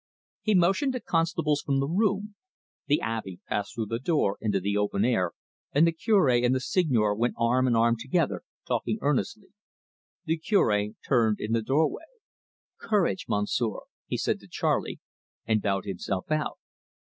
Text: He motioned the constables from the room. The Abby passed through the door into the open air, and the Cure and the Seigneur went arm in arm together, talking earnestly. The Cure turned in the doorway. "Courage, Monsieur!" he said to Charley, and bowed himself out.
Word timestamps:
He 0.41 0.55
motioned 0.55 0.95
the 0.95 0.99
constables 0.99 1.61
from 1.61 1.79
the 1.79 1.85
room. 1.85 2.33
The 2.87 2.99
Abby 3.01 3.39
passed 3.47 3.75
through 3.75 3.85
the 3.85 3.99
door 3.99 4.39
into 4.41 4.59
the 4.59 4.75
open 4.75 5.05
air, 5.05 5.33
and 5.73 5.85
the 5.85 5.91
Cure 5.91 6.27
and 6.31 6.55
the 6.55 6.59
Seigneur 6.59 7.13
went 7.13 7.35
arm 7.37 7.67
in 7.67 7.75
arm 7.75 7.97
together, 7.99 8.41
talking 8.67 8.97
earnestly. 9.01 9.49
The 10.25 10.39
Cure 10.39 10.87
turned 11.07 11.39
in 11.39 11.51
the 11.51 11.61
doorway. 11.61 12.05
"Courage, 12.79 13.27
Monsieur!" 13.29 13.81
he 14.07 14.17
said 14.17 14.39
to 14.39 14.47
Charley, 14.47 14.99
and 15.45 15.61
bowed 15.61 15.85
himself 15.85 16.31
out. 16.31 16.57